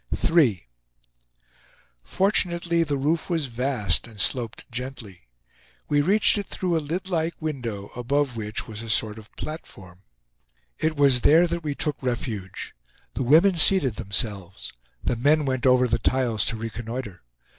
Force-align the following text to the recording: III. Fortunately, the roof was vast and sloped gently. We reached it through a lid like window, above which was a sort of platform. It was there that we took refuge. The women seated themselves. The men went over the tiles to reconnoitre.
III. 0.35 0.67
Fortunately, 2.03 2.81
the 2.81 2.97
roof 2.97 3.29
was 3.29 3.45
vast 3.45 4.07
and 4.07 4.19
sloped 4.19 4.65
gently. 4.71 5.27
We 5.89 6.01
reached 6.01 6.39
it 6.39 6.47
through 6.47 6.75
a 6.75 6.81
lid 6.81 7.07
like 7.07 7.39
window, 7.39 7.91
above 7.95 8.35
which 8.35 8.67
was 8.67 8.81
a 8.81 8.89
sort 8.89 9.19
of 9.19 9.31
platform. 9.35 10.01
It 10.79 10.95
was 10.97 11.21
there 11.21 11.45
that 11.45 11.61
we 11.61 11.75
took 11.75 12.01
refuge. 12.01 12.73
The 13.13 13.21
women 13.21 13.57
seated 13.57 13.97
themselves. 13.97 14.73
The 15.03 15.15
men 15.15 15.45
went 15.45 15.67
over 15.67 15.87
the 15.87 15.99
tiles 15.99 16.45
to 16.45 16.55
reconnoitre. 16.55 17.21